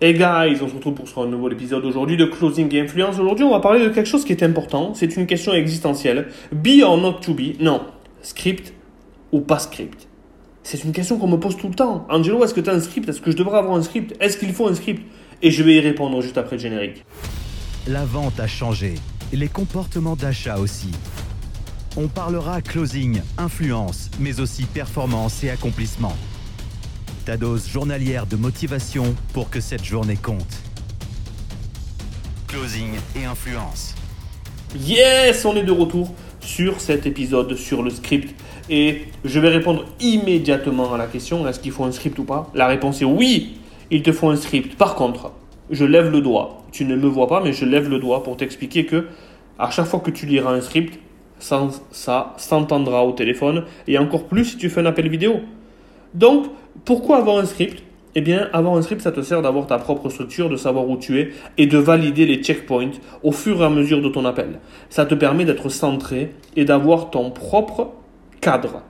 Hey 0.00 0.14
guys, 0.14 0.62
on 0.62 0.68
se 0.68 0.74
retrouve 0.74 0.94
pour 0.94 1.08
ce 1.08 1.26
nouveau 1.26 1.50
épisode 1.50 1.84
aujourd'hui 1.84 2.16
de 2.16 2.24
Closing 2.24 2.72
et 2.72 2.82
Influence. 2.82 3.18
Aujourd'hui, 3.18 3.44
on 3.44 3.50
va 3.50 3.58
parler 3.58 3.82
de 3.84 3.88
quelque 3.88 4.06
chose 4.06 4.24
qui 4.24 4.30
est 4.30 4.44
important. 4.44 4.94
C'est 4.94 5.16
une 5.16 5.26
question 5.26 5.52
existentielle. 5.52 6.28
Be 6.52 6.84
or 6.84 6.98
not 6.98 7.14
to 7.14 7.34
be? 7.34 7.58
Non. 7.58 7.80
Script 8.22 8.72
ou 9.32 9.40
pas 9.40 9.58
script? 9.58 10.06
C'est 10.62 10.84
une 10.84 10.92
question 10.92 11.18
qu'on 11.18 11.26
me 11.26 11.36
pose 11.36 11.56
tout 11.56 11.66
le 11.66 11.74
temps. 11.74 12.06
Angelo, 12.10 12.44
est-ce 12.44 12.54
que 12.54 12.60
tu 12.60 12.70
as 12.70 12.74
un 12.74 12.80
script? 12.80 13.08
Est-ce 13.08 13.20
que 13.20 13.32
je 13.32 13.36
devrais 13.36 13.58
avoir 13.58 13.76
un 13.76 13.82
script? 13.82 14.14
Est-ce 14.20 14.38
qu'il 14.38 14.52
faut 14.52 14.68
un 14.68 14.74
script? 14.76 15.04
Et 15.42 15.50
je 15.50 15.64
vais 15.64 15.74
y 15.74 15.80
répondre 15.80 16.22
juste 16.22 16.38
après 16.38 16.54
le 16.54 16.62
générique. 16.62 17.04
La 17.88 18.04
vente 18.04 18.38
a 18.38 18.46
changé. 18.46 18.94
Les 19.32 19.48
comportements 19.48 20.14
d'achat 20.14 20.60
aussi. 20.60 20.92
On 21.96 22.06
parlera 22.06 22.62
closing, 22.62 23.20
influence, 23.36 24.12
mais 24.20 24.38
aussi 24.38 24.62
performance 24.62 25.42
et 25.42 25.50
accomplissement 25.50 26.14
ta 27.28 27.36
dose 27.36 27.68
journalière 27.68 28.24
de 28.26 28.36
motivation 28.36 29.14
pour 29.34 29.50
que 29.50 29.60
cette 29.60 29.84
journée 29.84 30.16
compte. 30.16 30.62
Closing 32.46 32.92
et 33.14 33.26
influence. 33.26 33.94
Yes, 34.74 35.44
on 35.44 35.54
est 35.54 35.62
de 35.62 35.70
retour 35.70 36.14
sur 36.40 36.80
cet 36.80 37.04
épisode 37.04 37.54
sur 37.54 37.82
le 37.82 37.90
script 37.90 38.34
et 38.70 39.08
je 39.26 39.40
vais 39.40 39.50
répondre 39.50 39.84
immédiatement 40.00 40.94
à 40.94 40.96
la 40.96 41.06
question 41.06 41.46
est-ce 41.46 41.60
qu'il 41.60 41.70
faut 41.70 41.84
un 41.84 41.92
script 41.92 42.18
ou 42.18 42.24
pas? 42.24 42.50
La 42.54 42.66
réponse 42.66 43.02
est 43.02 43.04
oui, 43.04 43.58
il 43.90 44.02
te 44.02 44.10
faut 44.10 44.30
un 44.30 44.36
script. 44.36 44.78
Par 44.78 44.94
contre, 44.94 45.32
je 45.68 45.84
lève 45.84 46.10
le 46.10 46.22
doigt. 46.22 46.64
Tu 46.72 46.86
ne 46.86 46.96
me 46.96 47.08
vois 47.08 47.26
pas, 47.26 47.42
mais 47.44 47.52
je 47.52 47.66
lève 47.66 47.90
le 47.90 47.98
doigt 47.98 48.22
pour 48.22 48.38
t'expliquer 48.38 48.86
que 48.86 49.04
à 49.58 49.68
chaque 49.68 49.84
fois 49.84 50.00
que 50.00 50.10
tu 50.10 50.24
liras 50.24 50.54
un 50.54 50.62
script, 50.62 50.98
ça, 51.38 51.68
ça 51.90 52.32
s'entendra 52.38 53.04
au 53.04 53.12
téléphone 53.12 53.66
et 53.86 53.98
encore 53.98 54.24
plus 54.24 54.46
si 54.46 54.56
tu 54.56 54.70
fais 54.70 54.80
un 54.80 54.86
appel 54.86 55.10
vidéo. 55.10 55.40
Donc, 56.14 56.46
pourquoi 56.84 57.18
avoir 57.18 57.38
un 57.38 57.46
script? 57.46 57.82
Eh 58.14 58.20
bien, 58.20 58.48
avoir 58.52 58.74
un 58.74 58.82
script, 58.82 59.02
ça 59.02 59.12
te 59.12 59.20
sert 59.20 59.42
d'avoir 59.42 59.66
ta 59.66 59.78
propre 59.78 60.08
structure, 60.08 60.48
de 60.48 60.56
savoir 60.56 60.88
où 60.88 60.96
tu 60.96 61.20
es 61.20 61.30
et 61.56 61.66
de 61.66 61.78
valider 61.78 62.26
les 62.26 62.42
checkpoints 62.42 62.90
au 63.22 63.32
fur 63.32 63.60
et 63.60 63.64
à 63.64 63.70
mesure 63.70 64.02
de 64.02 64.08
ton 64.08 64.24
appel. 64.24 64.58
Ça 64.88 65.06
te 65.06 65.14
permet 65.14 65.44
d'être 65.44 65.68
centré 65.68 66.30
et 66.56 66.64
d'avoir 66.64 67.10
ton 67.10 67.30
propre 67.30 67.92
cadre. 68.40 68.82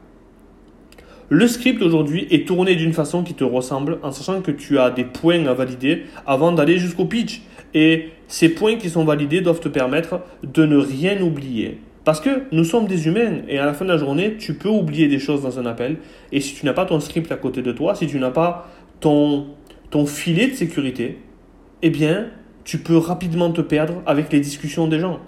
Le 1.30 1.46
script 1.46 1.82
aujourd'hui 1.82 2.26
est 2.30 2.46
tourné 2.46 2.74
d'une 2.74 2.94
façon 2.94 3.22
qui 3.22 3.34
te 3.34 3.44
ressemble 3.44 3.98
en 4.02 4.12
sachant 4.12 4.40
que 4.40 4.50
tu 4.50 4.78
as 4.78 4.90
des 4.90 5.04
points 5.04 5.44
à 5.46 5.52
valider 5.52 6.04
avant 6.26 6.52
d'aller 6.52 6.78
jusqu'au 6.78 7.04
pitch. 7.04 7.42
Et 7.74 8.08
ces 8.28 8.48
points 8.48 8.76
qui 8.76 8.88
sont 8.88 9.04
validés 9.04 9.42
doivent 9.42 9.60
te 9.60 9.68
permettre 9.68 10.20
de 10.42 10.64
ne 10.64 10.78
rien 10.78 11.20
oublier. 11.20 11.80
Parce 12.08 12.22
que 12.22 12.44
nous 12.52 12.64
sommes 12.64 12.86
des 12.86 13.06
humains 13.06 13.42
et 13.48 13.58
à 13.58 13.66
la 13.66 13.74
fin 13.74 13.84
de 13.84 13.90
la 13.90 13.98
journée, 13.98 14.36
tu 14.38 14.54
peux 14.54 14.70
oublier 14.70 15.08
des 15.08 15.18
choses 15.18 15.42
dans 15.42 15.58
un 15.58 15.66
appel. 15.66 15.98
Et 16.32 16.40
si 16.40 16.54
tu 16.54 16.64
n'as 16.64 16.72
pas 16.72 16.86
ton 16.86 17.00
script 17.00 17.30
à 17.30 17.36
côté 17.36 17.60
de 17.60 17.70
toi, 17.70 17.94
si 17.94 18.06
tu 18.06 18.18
n'as 18.18 18.30
pas 18.30 18.70
ton, 19.00 19.48
ton 19.90 20.06
filet 20.06 20.46
de 20.46 20.54
sécurité, 20.54 21.18
eh 21.82 21.90
bien, 21.90 22.28
tu 22.64 22.78
peux 22.78 22.96
rapidement 22.96 23.50
te 23.50 23.60
perdre 23.60 24.00
avec 24.06 24.32
les 24.32 24.40
discussions 24.40 24.88
des 24.88 25.00
gens. 25.00 25.20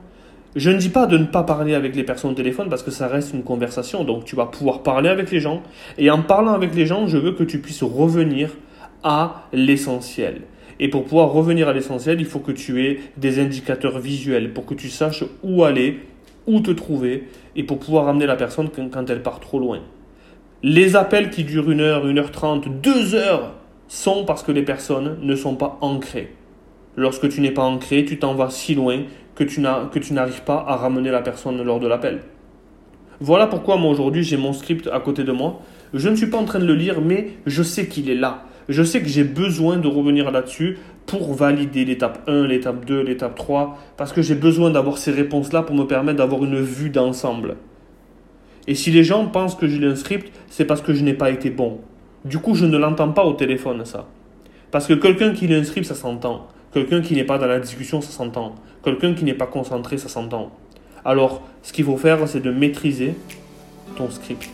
Je 0.56 0.70
ne 0.70 0.78
dis 0.78 0.89
pas 0.89 1.05
de 1.05 1.19
ne 1.19 1.27
pas 1.27 1.42
parler 1.42 1.75
avec 1.75 1.95
les 1.95 2.03
personnes 2.03 2.31
au 2.31 2.34
téléphone 2.34 2.70
parce 2.70 2.83
que 2.83 2.91
ça 2.91 3.08
reste 3.08 3.34
une 3.34 3.42
conversation. 3.42 4.03
Donc 4.05 4.25
tu 4.25 4.34
vas 4.34 4.47
pouvoir 4.47 4.83
parler 4.83 5.11
avec 5.11 5.31
les 5.31 5.41
gens. 5.41 5.62
Et 5.98 6.11
en 6.11 6.23
parlant 6.23 6.55
avec 6.55 6.75
les 6.75 6.86
gens, 6.86 7.06
je 7.06 7.19
veux 7.19 7.33
que 7.33 7.45
tu 7.45 7.58
puisses 7.58 7.83
revenir 7.83 8.56
à 9.03 9.48
l'essentiel. 9.53 10.41
Et 10.78 10.89
pour 10.89 11.05
pouvoir 11.05 11.31
revenir 11.31 11.69
à 11.69 11.75
l'essentiel, 11.75 12.23
il 12.23 12.27
faut 12.27 12.39
que 12.39 12.53
tu 12.53 12.86
aies 12.86 13.01
des 13.19 13.39
indicateurs 13.39 13.98
visuels 13.98 14.55
pour 14.55 14.64
que 14.64 14.73
tu 14.73 14.89
saches 14.89 15.25
où 15.42 15.62
aller 15.62 15.98
te 16.59 16.73
trouver 16.73 17.29
et 17.55 17.62
pour 17.62 17.79
pouvoir 17.79 18.09
amener 18.09 18.27
la 18.27 18.34
personne 18.34 18.69
quand 18.70 19.09
elle 19.09 19.23
part 19.23 19.39
trop 19.39 19.61
loin. 19.61 19.79
Les 20.65 20.97
appels 20.97 21.31
qui 21.31 21.45
durent 21.45 21.70
une 21.70 21.81
heure, 21.81 22.09
une 22.09 22.19
heure 22.19 22.33
trente, 22.33 22.69
deux 22.83 23.15
heures 23.15 23.55
sont 23.87 24.25
parce 24.25 24.42
que 24.42 24.51
les 24.51 24.62
personnes 24.62 25.19
ne 25.23 25.34
sont 25.37 25.55
pas 25.55 25.79
ancrées. 25.81 26.34
Lorsque 26.97 27.29
tu 27.29 27.41
n'es 27.41 27.53
pas 27.53 27.62
ancré, 27.62 28.05
tu 28.05 28.19
t'en 28.19 28.34
vas 28.34 28.51
si 28.51 28.75
loin 28.75 29.05
que 29.37 29.45
tu 29.45 29.61
n'arrives 29.61 30.42
pas 30.42 30.65
à 30.67 30.77
ramener 30.77 31.11
la 31.11 31.23
personne 31.23 31.62
lors 31.62 31.79
de 31.79 31.87
l'appel. 31.87 32.23
Voilà 33.20 33.47
pourquoi 33.47 33.77
moi 33.77 33.91
aujourd'hui 33.91 34.23
j'ai 34.23 34.36
mon 34.36 34.53
script 34.53 34.89
à 34.92 35.01
côté 35.01 35.24
de 35.24 35.33
moi. 35.33 35.61
Je 35.95 36.08
ne 36.08 36.17
suis 36.17 36.27
pas 36.27 36.39
en 36.39 36.45
train 36.45 36.58
de 36.58 36.67
le 36.67 36.74
lire, 36.74 37.01
mais 37.01 37.29
je 37.47 37.63
sais 37.63 37.86
qu'il 37.86 38.11
est 38.11 38.14
là. 38.14 38.45
Je 38.69 38.83
sais 38.83 39.01
que 39.01 39.08
j'ai 39.08 39.24
besoin 39.24 39.77
de 39.77 39.89
revenir 39.89 40.30
là-dessus 40.30 40.79
pour 41.11 41.35
valider 41.35 41.85
l'étape 41.85 42.23
1, 42.29 42.47
l'étape 42.47 42.85
2, 42.85 43.01
l'étape 43.03 43.35
3, 43.35 43.77
parce 43.97 44.13
que 44.13 44.23
j'ai 44.23 44.37
besoin 44.37 44.71
d'avoir 44.71 44.97
ces 44.97 45.11
réponses-là 45.11 45.63
pour 45.63 45.75
me 45.75 45.83
permettre 45.83 46.19
d'avoir 46.19 46.45
une 46.45 46.61
vue 46.61 46.89
d'ensemble. 46.89 47.57
Et 48.69 48.77
si 48.77 48.93
les 48.93 49.03
gens 49.03 49.27
pensent 49.27 49.57
que 49.57 49.67
j'ai 49.67 49.85
un 49.85 49.97
script, 49.97 50.33
c'est 50.48 50.65
parce 50.65 50.83
que 50.83 50.95
je 50.95 51.03
n'ai 51.03 51.15
pas 51.15 51.31
été 51.31 51.51
bon. 51.51 51.81
Du 52.25 52.39
coup, 52.39 52.55
je 52.55 52.65
ne 52.65 52.79
l'entends 52.79 53.11
pas 53.11 53.25
au 53.25 53.33
téléphone, 53.33 53.85
ça. 53.85 54.07
Parce 54.71 54.87
que 54.87 54.93
quelqu'un 54.93 55.33
qui 55.33 55.48
lit 55.48 55.57
un 55.57 55.65
script, 55.65 55.87
ça 55.87 55.97
s'entend. 55.97 56.47
Quelqu'un 56.73 57.01
qui 57.01 57.15
n'est 57.15 57.25
pas 57.25 57.39
dans 57.39 57.48
la 57.48 57.59
discussion, 57.59 58.01
ça 58.01 58.13
s'entend. 58.13 58.55
Quelqu'un 58.85 59.15
qui 59.15 59.25
n'est 59.25 59.35
pas 59.35 59.47
concentré, 59.47 59.98
ça 59.98 60.09
s'entend. 60.09 60.53
Alors, 61.05 61.42
ce 61.63 61.73
qu'il 61.73 61.87
faut 61.87 61.97
faire, 61.97 62.29
c'est 62.29 62.41
de 62.41 62.53
maîtriser 62.53 63.15
ton 63.97 64.09
script. 64.11 64.48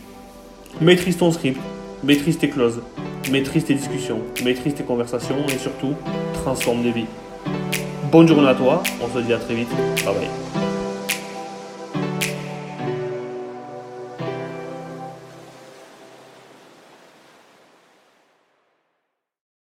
Maîtrise 0.81 1.19
ton 1.19 1.31
script, 1.33 1.61
maîtrise 2.02 2.38
tes 2.38 2.48
clauses, 2.48 2.80
maîtrise 3.30 3.64
tes 3.64 3.74
discussions, 3.74 4.20
maîtrise 4.44 4.74
tes 4.74 4.84
conversations 4.84 5.46
et 5.48 5.58
surtout, 5.58 5.94
transforme 6.34 6.82
des 6.82 6.92
vies. 6.92 7.06
Bonne 8.10 8.28
journée 8.28 8.48
à 8.48 8.54
toi, 8.54 8.82
on 9.02 9.14
se 9.14 9.22
dit 9.22 9.32
à 9.32 9.38
très 9.38 9.54
vite, 9.54 9.70
bye 10.04 10.14
bye. 10.14 10.66